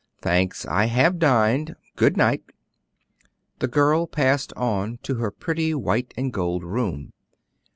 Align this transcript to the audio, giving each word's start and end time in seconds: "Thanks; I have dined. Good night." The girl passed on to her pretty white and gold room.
"Thanks; 0.19 0.65
I 0.65 0.85
have 0.85 1.19
dined. 1.19 1.75
Good 1.95 2.17
night." 2.17 2.41
The 3.59 3.67
girl 3.67 4.07
passed 4.07 4.51
on 4.53 4.97
to 5.03 5.17
her 5.17 5.29
pretty 5.29 5.75
white 5.75 6.11
and 6.17 6.33
gold 6.33 6.63
room. 6.63 7.13